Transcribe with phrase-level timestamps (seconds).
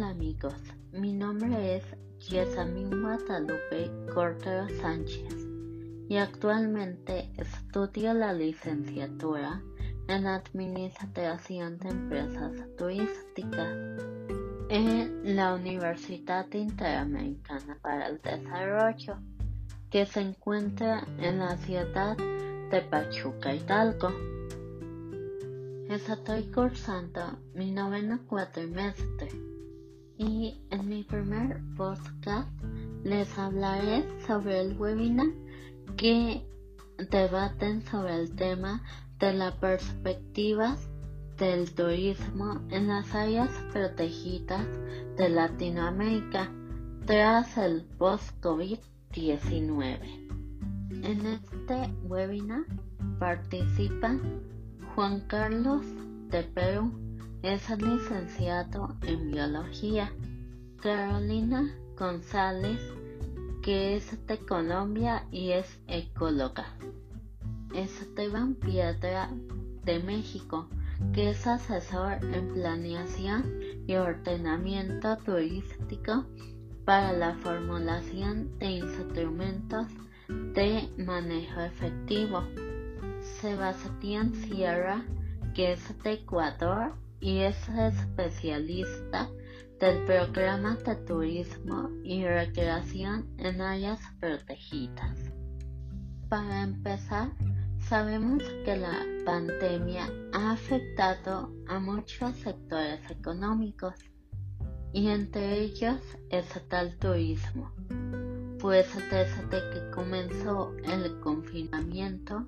[0.00, 0.54] Hola amigos,
[0.92, 1.84] mi nombre es
[2.20, 5.46] Yesamin Guadalupe Cordero Sánchez
[6.08, 9.62] y actualmente estudio la licenciatura
[10.08, 13.76] en Administración de Empresas Turísticas
[14.70, 19.18] en la Universidad Interamericana para el Desarrollo,
[19.90, 24.08] que se encuentra en la ciudad de Pachuca, Hidalgo.
[25.90, 29.59] Estoy cursando mi noveno cuatrimestre
[30.20, 32.46] y en mi primer podcast
[33.04, 35.28] les hablaré sobre el webinar
[35.96, 36.46] que
[37.10, 38.82] debaten sobre el tema
[39.18, 40.90] de las perspectivas
[41.38, 44.66] del turismo en las áreas protegidas
[45.16, 46.52] de Latinoamérica
[47.06, 50.00] tras el post-COVID-19.
[51.02, 52.66] En este webinar
[53.18, 54.20] participan
[54.94, 55.80] Juan Carlos
[56.28, 56.92] de Perú,
[57.42, 60.12] es licenciado en biología,
[60.82, 62.80] Carolina González,
[63.62, 66.66] que es de Colombia y es ecóloga.
[67.74, 69.30] Esteban Piedra
[69.84, 70.68] de México,
[71.14, 73.44] que es asesor en planeación
[73.86, 76.26] y ordenamiento turístico
[76.84, 79.86] para la formulación de instrumentos
[80.28, 82.42] de manejo efectivo.
[83.40, 85.04] Sebastián Sierra,
[85.54, 89.28] que es de Ecuador y es especialista
[89.78, 95.18] del programa de turismo y recreación en áreas protegidas.
[96.28, 97.30] Para empezar,
[97.88, 103.94] sabemos que la pandemia ha afectado a muchos sectores económicos
[104.92, 107.72] y entre ellos está el turismo,
[108.58, 112.46] pues desde que comenzó el confinamiento,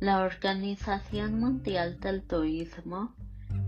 [0.00, 3.14] la Organización Mundial del Turismo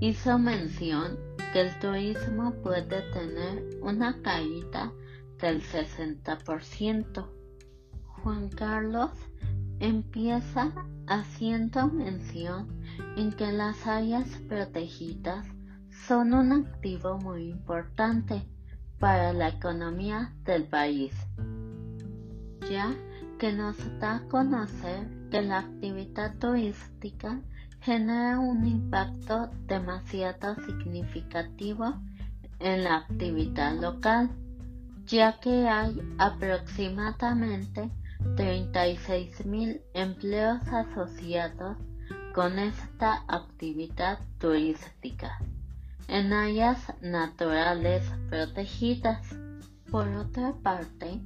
[0.00, 1.18] hizo mención
[1.52, 4.92] que el turismo puede tener una caída
[5.40, 7.26] del 60%.
[8.06, 9.10] Juan Carlos
[9.78, 10.72] empieza
[11.06, 12.68] haciendo mención
[13.16, 15.46] en que las áreas protegidas
[16.06, 18.42] son un activo muy importante
[18.98, 21.12] para la economía del país,
[22.70, 22.94] ya
[23.38, 27.40] que nos da a conocer que la actividad turística
[27.82, 31.94] genera un impacto demasiado significativo
[32.58, 34.30] en la actividad local,
[35.06, 37.90] ya que hay aproximadamente
[38.36, 41.76] 36.000 empleos asociados
[42.34, 45.38] con esta actividad turística
[46.08, 49.34] en áreas naturales protegidas.
[49.90, 51.20] Por otra parte,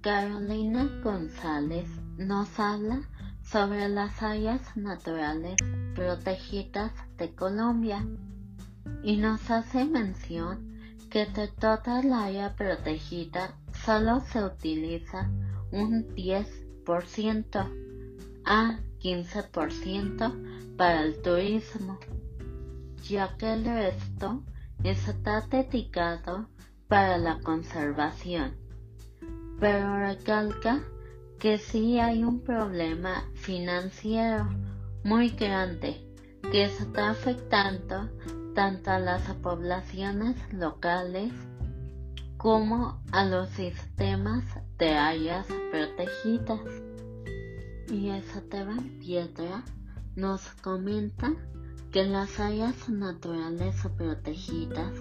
[0.00, 3.02] Carolina González nos habla
[3.50, 5.56] sobre las áreas naturales
[5.94, 8.06] protegidas de Colombia
[9.02, 10.78] y nos hace mención
[11.10, 13.54] que de toda el área protegida
[13.84, 15.30] solo se utiliza
[15.72, 17.72] un 10%
[18.44, 21.98] a 15% para el turismo,
[23.08, 24.42] ya que el resto
[24.84, 26.48] está dedicado
[26.86, 28.56] para la conservación.
[29.58, 30.82] Pero recalca
[31.38, 34.48] que sí hay un problema financiero
[35.04, 36.04] muy grande
[36.50, 38.10] que está afectando
[38.54, 41.32] tanto a las poblaciones locales
[42.36, 44.44] como a los sistemas
[44.78, 46.60] de áreas protegidas.
[47.88, 49.62] Y Esteban Piedra
[50.16, 51.32] nos comenta
[51.92, 54.92] que las áreas naturales protegidas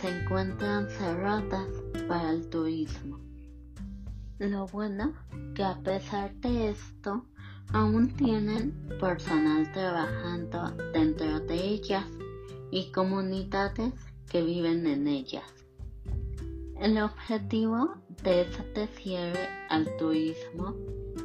[0.00, 1.66] se encuentran cerradas
[2.06, 3.27] para el turismo
[4.38, 5.12] lo bueno
[5.54, 7.24] que a pesar de esto,
[7.72, 12.06] aún tienen personal trabajando dentro de ellas
[12.70, 13.92] y comunidades
[14.30, 15.44] que viven en ellas.
[16.80, 20.74] El objetivo de este cierre al turismo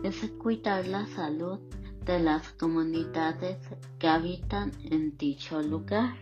[0.04, 1.60] es cuidar la salud
[2.06, 3.58] de las comunidades
[4.00, 6.16] que habitan en dicho lugar,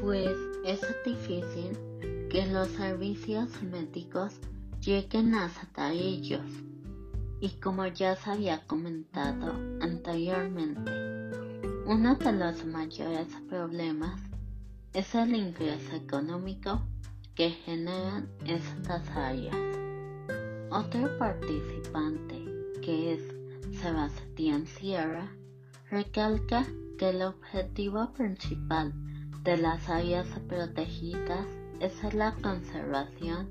[0.00, 1.78] pues es difícil
[2.30, 4.40] que los servicios médicos
[4.84, 6.44] lleguen hasta ellos.
[7.40, 10.90] Y como ya se había comentado anteriormente,
[11.86, 14.20] uno de los mayores problemas
[14.92, 16.82] es el ingreso económico
[17.34, 19.56] que generan estas áreas.
[20.70, 22.44] Otro participante,
[22.82, 25.28] que es Sebastián Sierra,
[25.90, 26.64] recalca
[26.98, 28.92] que el objetivo principal
[29.42, 31.46] de las áreas protegidas
[31.80, 33.50] es la conservación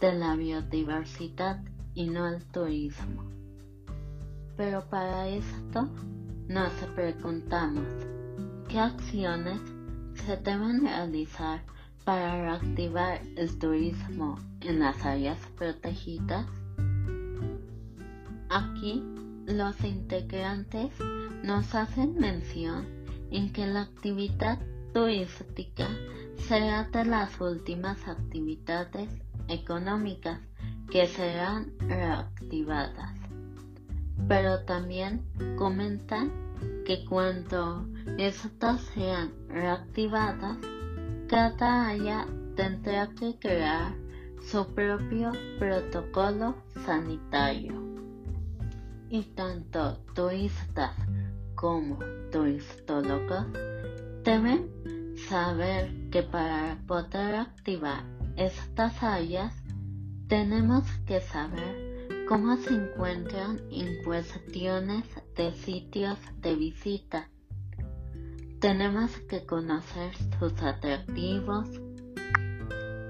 [0.00, 1.62] de la biodiversidad
[1.94, 3.24] y no el turismo.
[4.56, 5.88] Pero para esto
[6.48, 7.86] nos preguntamos
[8.68, 9.60] qué acciones
[10.14, 11.62] se deben realizar
[12.04, 16.46] para reactivar el turismo en las áreas protegidas.
[18.48, 19.02] Aquí
[19.46, 20.92] los integrantes
[21.42, 22.86] nos hacen mención
[23.30, 24.58] en que la actividad
[24.92, 25.88] turística
[26.36, 29.10] será de las últimas actividades
[29.48, 30.40] económicas
[30.90, 33.12] que serán reactivadas.
[34.26, 35.24] Pero también
[35.56, 36.32] comentan
[36.84, 37.86] que cuando
[38.16, 40.56] estas sean reactivadas,
[41.28, 43.92] cada área tendrá que crear
[44.40, 46.54] su propio protocolo
[46.84, 47.74] sanitario.
[49.10, 50.92] Y tanto turistas
[51.54, 51.98] como
[52.32, 53.46] turistólogos
[54.24, 59.52] deben saber que para poder activar estas áreas
[60.28, 65.04] tenemos que saber cómo se encuentran en cuestiones
[65.34, 67.28] de sitios de visita.
[68.60, 71.68] Tenemos que conocer sus atractivos,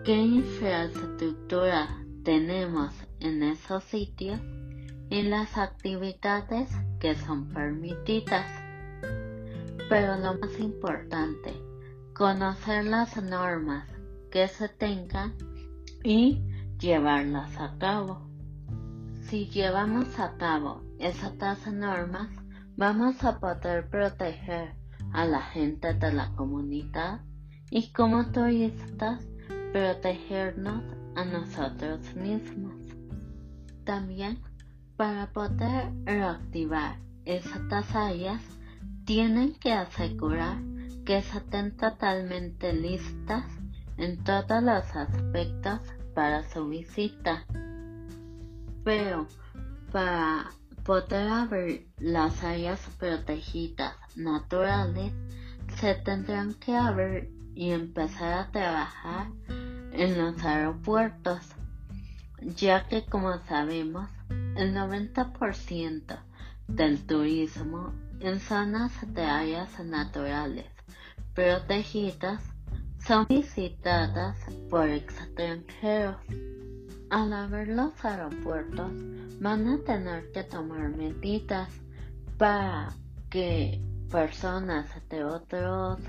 [0.05, 1.89] qué infraestructura
[2.25, 4.41] tenemos en esos sitios
[5.11, 6.71] y las actividades
[7.01, 8.51] que son permitidas.
[9.91, 11.53] Pero lo más importante,
[12.15, 13.98] conocer las normas
[14.39, 15.35] que se tengan
[16.05, 16.41] y
[16.79, 18.31] llevarlas a cabo.
[19.23, 22.29] Si llevamos a cabo esas normas,
[22.77, 24.77] vamos a poder proteger
[25.13, 27.23] a la gente de la comunidad
[27.69, 29.27] y como turistas
[29.73, 30.85] protegernos
[31.17, 32.77] a nosotros mismos.
[33.83, 34.39] También
[34.97, 38.41] para poder reactivar esas áreas
[39.05, 40.63] tienen que asegurar
[41.05, 43.58] que estén totalmente listas
[43.99, 45.81] en todos los aspectos
[46.15, 47.45] para su visita.
[48.85, 49.27] Pero
[49.93, 50.51] para
[50.85, 55.13] poder abrir las áreas protegidas naturales,
[55.77, 59.27] se tendrán que abrir y empezar a trabajar
[59.93, 61.41] en los aeropuertos,
[62.41, 64.09] ya que como sabemos,
[64.57, 66.19] el 90%
[66.69, 70.67] del turismo en zonas de áreas naturales
[71.35, 72.43] protegidas
[73.07, 74.37] son visitadas
[74.71, 76.17] por extranjeros.
[77.11, 78.93] Al abrir los aeropuertos
[79.41, 81.69] van a tener que tomar medidas
[82.37, 82.93] para
[83.31, 86.01] que personas de otros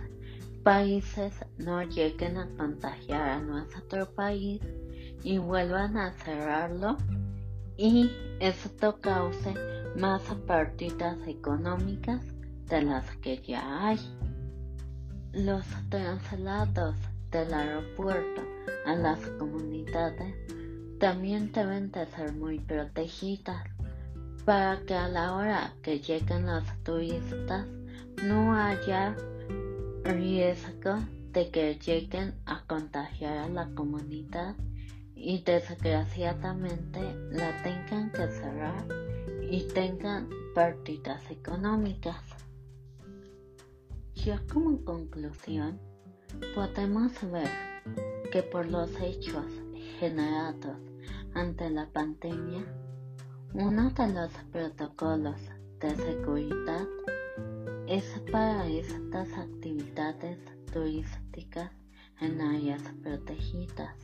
[0.63, 4.62] países no lleguen a contagiar a nuestro país
[5.24, 6.97] y vuelvan a cerrarlo
[7.77, 9.53] y esto cause
[9.95, 12.21] más pérdidas económicas
[12.68, 14.00] de las que ya hay.
[15.45, 16.97] Los traslados
[17.31, 18.41] del aeropuerto
[18.86, 20.36] a las comunidades
[21.00, 23.63] también deben de ser muy protegidas
[24.44, 27.65] para que a la hora que lleguen los turistas
[28.21, 29.15] no haya
[30.03, 31.00] riesgo
[31.31, 34.56] de que lleguen a contagiar a la comunidad
[35.15, 37.00] y desgraciadamente
[37.31, 38.85] la tengan que cerrar
[39.50, 42.29] y tengan pérdidas económicas.
[44.54, 45.80] Como conclusión,
[46.54, 47.50] podemos ver
[48.31, 49.46] que por los hechos
[50.00, 50.78] generados
[51.34, 52.64] ante la pandemia,
[53.54, 55.40] uno de los protocolos
[55.80, 56.88] de seguridad
[57.88, 60.38] es para estas actividades
[60.71, 61.71] turísticas
[62.21, 63.95] en áreas protegidas.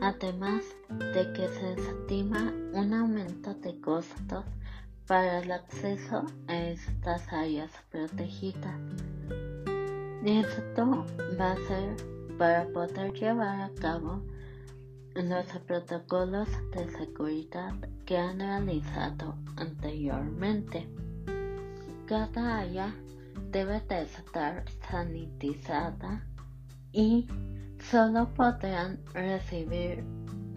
[0.00, 0.64] Además
[1.14, 4.44] de que se estima un aumento de costos
[5.08, 8.78] para el acceso a estas áreas protegidas.
[10.22, 11.06] Esto
[11.40, 11.96] va a ser
[12.36, 14.22] para poder llevar a cabo
[15.14, 17.72] los protocolos de seguridad
[18.04, 20.86] que han realizado anteriormente.
[22.06, 22.94] Cada área
[23.50, 26.22] debe de estar sanitizada
[26.92, 27.26] y
[27.90, 30.04] solo podrán recibir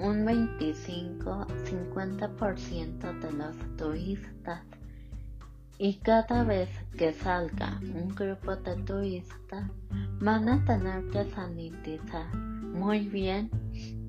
[0.02, 4.62] un 25-50% de los turistas
[5.78, 9.70] y cada vez que salga un grupo de turistas
[10.20, 13.50] van a tener que sanitizar muy bien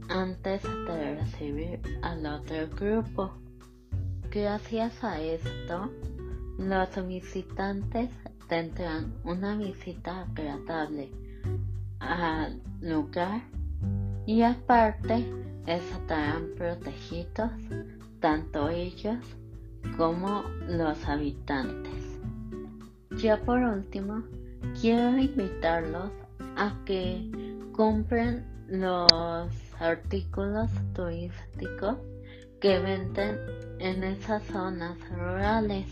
[0.08, 3.32] antes de recibir al otro grupo.
[4.30, 5.90] Gracias a esto,
[6.58, 8.10] los visitantes
[8.48, 11.10] tendrán una visita agradable
[12.00, 13.42] al lugar
[14.26, 15.24] y aparte
[15.66, 17.50] estarán protegidos
[18.20, 19.18] tanto ellos
[19.96, 22.20] como los habitantes.
[23.16, 24.22] Ya por último,
[24.80, 26.10] quiero invitarlos
[26.56, 27.30] a que
[27.72, 31.96] compren los artículos turísticos
[32.60, 33.38] que venden
[33.80, 35.86] en esas zonas rurales,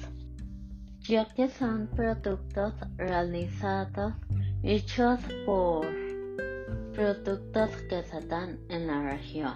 [1.00, 4.14] ya que son productos realizados
[4.62, 6.09] hechos por
[7.00, 9.54] productos que se dan en la región.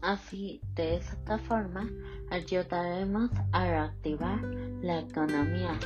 [0.00, 1.86] Así, de esta forma,
[2.30, 4.40] ayudaremos a reactivar
[4.80, 5.78] la economía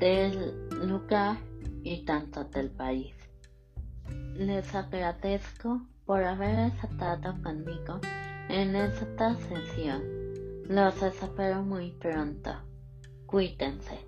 [0.00, 1.36] del lugar
[1.84, 3.14] y tanto del país.
[4.34, 8.00] Les agradezco por haber estado conmigo
[8.48, 10.02] en esta sesión.
[10.68, 12.50] Los espero muy pronto.
[13.26, 14.00] Cuídense.